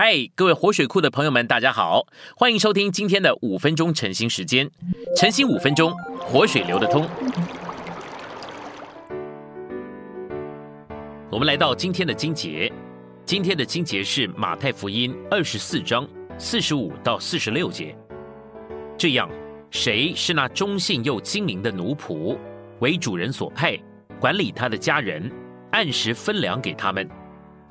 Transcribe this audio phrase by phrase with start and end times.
[0.00, 2.06] 嗨，各位活水库的朋友们，大家好，
[2.36, 4.70] 欢迎收听今天的五分钟晨兴时间。
[5.16, 7.04] 晨兴五分钟，活水流得通。
[11.28, 12.72] 我们来到今天的经节，
[13.24, 16.06] 今天的经节是马太福音二十四章
[16.38, 17.92] 四十五到四十六节。
[18.96, 19.28] 这样，
[19.68, 22.38] 谁是那忠信又精明的奴仆，
[22.78, 23.76] 为主人所派，
[24.20, 25.28] 管理他的家人，
[25.72, 27.10] 按时分粮给他们？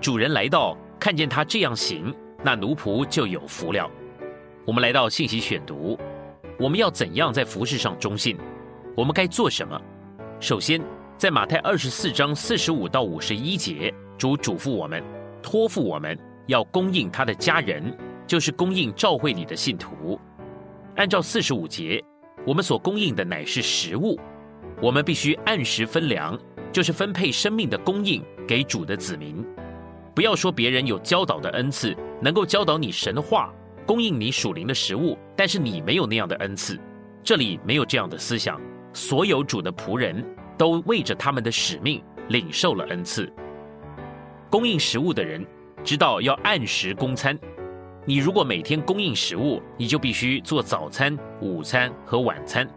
[0.02, 0.78] 主人来到。
[1.08, 2.14] 看见他这样行，
[2.44, 3.90] 那奴仆就有福了。
[4.66, 5.98] 我们来到信息选读，
[6.60, 8.38] 我们要怎样在服饰上忠信？
[8.94, 9.82] 我们该做什么？
[10.42, 10.82] 首先，
[11.18, 15.02] 在马太二十四章四十五到五十一节，主嘱咐我们，
[15.42, 20.20] 托付我们要供应他的家人，就是供应教会里的信徒。
[20.98, 22.04] 按照四十五节，
[22.46, 24.20] 我们所供应的乃是食物，
[24.82, 26.38] 我们必须按时分粮，
[26.70, 29.42] 就是分配生命的供应给主的子民。
[30.18, 33.54] 不要说别人有教导的恩赐，能够教导你神的话，
[33.86, 36.76] 供应你属灵的食物，但是你没有那样的恩赐。
[37.24, 38.60] 这里没有这样的思想。
[38.94, 40.26] 所有主的仆人
[40.58, 43.32] 都为着他们的使命领受了恩赐。
[44.50, 45.46] 供应食物的人
[45.84, 47.38] 知道要按时供餐。
[48.04, 52.68] 你如果每天供应食物，你就必须做早餐、午餐和晚餐，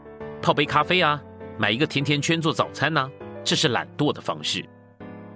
[0.42, 1.18] 泡杯咖啡啊，
[1.56, 3.10] 买一个甜甜圈做早餐呢，
[3.42, 4.62] 这是懒惰的方式。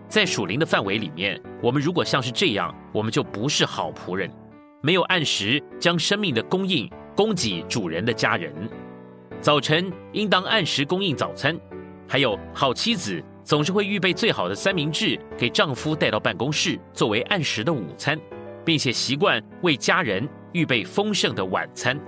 [0.09, 4.31] 在属灵的范围里面，我们如果像是这样，我们就不是好仆人，
[4.83, 8.53] 没有按时将生命的供应供给主人的家人。
[9.41, 11.59] 早晨应当按时供应早餐，
[12.09, 18.19] 还有好妻子总是会预备最好的三明治给丈夫带到办公室作为按时的午餐，
[18.65, 21.99] 并且习惯为家人预备丰盛的晚餐。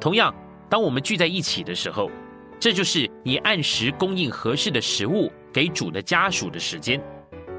[0.00, 0.34] 同样，
[0.68, 2.10] 当我们聚在一起的时候，
[2.58, 5.30] 这就是你按时供应合适的食物。
[5.52, 7.00] 给主的家属的时间，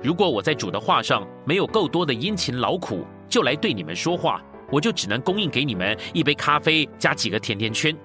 [0.01, 7.95] 如果我在主的话上没有够多的殷勤劳苦，就来对你们说话，我就只能供应给你们一杯咖啡加几个甜甜圈。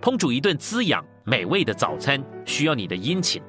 [0.00, 3.42] 烹煮一顿滋养美味的早餐需要你的殷勤。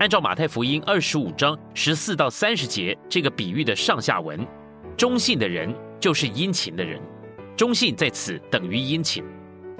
[0.00, 4.46] 按照马太福音二十五章十四到三十节这个比喻的上下文，
[4.96, 7.00] 忠信的人就是殷勤的人，
[7.56, 9.24] 忠信在此等于殷勤。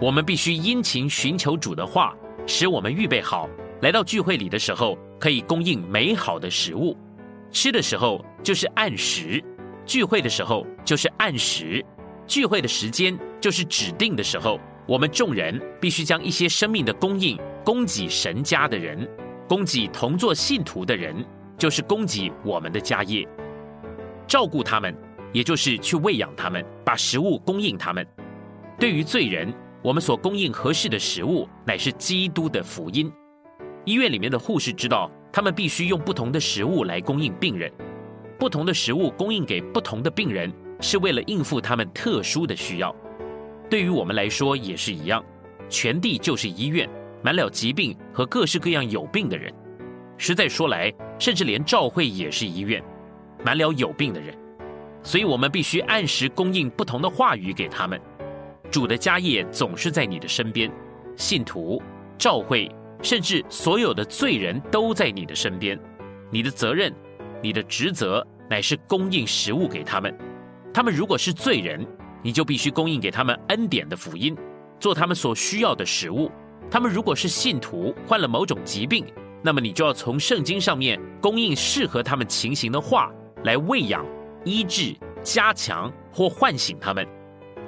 [0.00, 2.16] 我们必须殷勤寻求主的话，
[2.46, 3.48] 使我们预备好。
[3.80, 6.96] 来到聚会里的时候，可以供应美好的食物；
[7.52, 9.40] 吃的时候就是按时；
[9.86, 11.80] 聚会的时候就是按时；
[12.26, 14.58] 聚会的时间就是指定的时候。
[14.86, 19.06] 我们众人必须将一些生命的供应供给神家的人，
[19.46, 21.22] 供给同作信徒的人，
[21.58, 23.28] 就是供给我们的家业，
[24.26, 24.96] 照顾他们，
[25.30, 28.04] 也就是去喂养他们，把食物供应他们。
[28.80, 29.52] 对于罪人，
[29.82, 33.12] 我们所供应合适的食物，乃是基督的福音。
[33.88, 37.72] 医院里面的护士知道，他们必须用不同的食物来供应病人。
[38.38, 42.94] 不同的食物供应给不同的病人，是为了应付他们特殊的需要。
[43.70, 45.24] 对于我们来说也是一样，
[45.70, 46.86] 全地就是医院，
[47.22, 49.50] 满了疾病和各式各样有病的人。
[50.18, 52.84] 实在说来，甚至连教会也是医院，
[53.42, 54.36] 满了有病的人。
[55.02, 57.98] 所以我们必须按时供应不同的话语给他们。
[58.70, 60.70] 主的家业总是在你的身边，
[61.16, 61.82] 信徒、
[62.18, 62.70] 教会。
[63.02, 65.78] 甚至所有的罪人都在你的身边，
[66.30, 66.92] 你的责任、
[67.42, 70.16] 你的职责乃是供应食物给他们。
[70.74, 71.86] 他们如果是罪人，
[72.22, 74.36] 你就必须供应给他们恩典的福音，
[74.80, 76.30] 做他们所需要的食物。
[76.70, 79.06] 他们如果是信徒，患了某种疾病，
[79.42, 83.10] 那么你就要从圣经上面供应适合他们情形的话，
[83.44, 84.04] 来喂养、
[84.44, 87.06] 医治、加强或唤醒他们。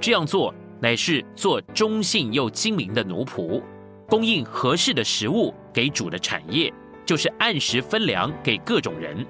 [0.00, 3.62] 这样做乃是做忠信又精明的奴仆。
[4.10, 6.72] 供应合适的食物给主的产业，
[7.06, 9.24] 就是按时分粮给各种人。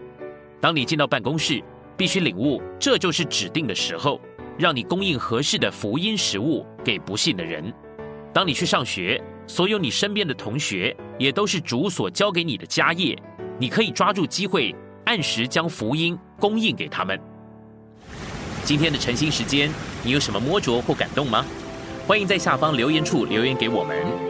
[0.59, 1.63] 当你进到办公室，
[1.99, 4.19] 必须领悟，这就是指定的时候，
[4.59, 7.71] 让你供应合适的福音食物给不信的人。
[8.33, 13.15] 当你去上学，所有你身边的同学也都是主所交给你的家业，
[13.59, 14.75] 你可以抓住机会，
[15.05, 17.21] 按时将福音供应给他们。
[18.65, 19.71] 今天的晨兴时间，
[20.03, 21.45] 你有什么摸着或感动吗？
[22.07, 24.30] 欢迎在下方留言处留言给我们。